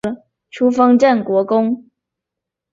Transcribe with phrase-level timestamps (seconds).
[0.49, 1.85] 初封镇国公。